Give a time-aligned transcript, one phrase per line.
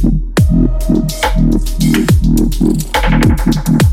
[0.00, 0.22] Thank
[3.82, 3.87] you.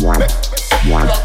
[0.00, 0.22] One,
[0.90, 1.21] one.